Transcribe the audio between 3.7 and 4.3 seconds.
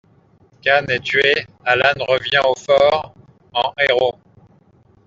héros.